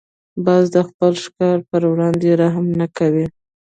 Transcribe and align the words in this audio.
باز 0.45 0.63
د 0.75 0.77
خپل 0.89 1.11
ښکار 1.23 1.57
پر 1.69 1.81
وړاندې 1.91 2.29
رحم 2.41 2.65
نه 2.79 2.87
کوي 2.97 3.25